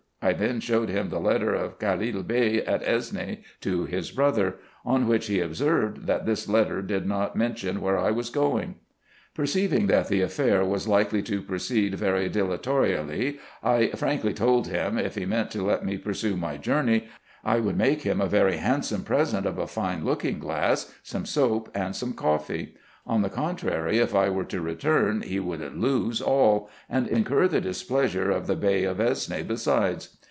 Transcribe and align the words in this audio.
I 0.23 0.33
then 0.33 0.59
showed 0.59 0.89
him 0.89 1.09
the 1.09 1.19
letter 1.19 1.55
of 1.55 1.79
Callil 1.79 2.21
Bey 2.27 2.63
at 2.63 2.83
Esne 2.83 3.39
to 3.61 3.85
his 3.85 4.11
brother: 4.11 4.57
on 4.85 5.07
which 5.07 5.25
he 5.25 5.39
observed, 5.39 6.05
that 6.05 6.27
this 6.27 6.47
letter 6.47 6.83
did 6.83 7.07
not 7.07 7.35
mention 7.35 7.81
where 7.81 7.97
I 7.97 8.11
was 8.11 8.29
going. 8.29 8.75
Perceiving 9.33 9.87
that 9.87 10.09
the 10.09 10.21
affair 10.21 10.63
was 10.63 10.87
likely 10.87 11.23
to 11.23 11.41
proceed 11.41 11.95
very 11.95 12.29
dilatorily, 12.29 13.39
I 13.63 13.87
frankly 13.95 14.35
told 14.35 14.67
him, 14.67 14.99
if 14.99 15.15
he 15.15 15.25
meant 15.25 15.49
to 15.53 15.63
let 15.63 15.83
me 15.83 15.97
pursue 15.97 16.37
my 16.37 16.55
journey, 16.57 17.07
I 17.43 17.59
would 17.59 17.75
make 17.75 18.03
him 18.03 18.21
a 18.21 18.27
very 18.27 18.57
handsome 18.57 19.03
present 19.03 19.47
of 19.47 19.57
a 19.57 19.65
fine 19.65 20.05
looking 20.05 20.37
glass, 20.37 20.93
some 21.01 21.25
soap, 21.25 21.67
and 21.73 21.95
some 21.95 22.13
coffee; 22.13 22.75
on 23.03 23.23
the 23.23 23.29
contrary, 23.29 23.97
if 23.97 24.13
I 24.13 24.29
were 24.29 24.43
to 24.45 24.61
return, 24.61 25.21
he 25.23 25.39
would 25.39 25.75
lose 25.75 26.21
all, 26.21 26.69
and 26.87 27.07
incur 27.07 27.47
the 27.47 27.59
displeasure 27.59 28.29
of 28.29 28.45
the 28.45 28.55
Bey 28.55 28.83
of 28.83 28.99
Esne 28.99 29.47
besides. 29.47 30.15